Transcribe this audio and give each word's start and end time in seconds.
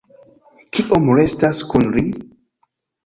Kiom 0.77 1.11
restas 1.19 1.61
kun 1.73 1.87
li? 1.99 2.07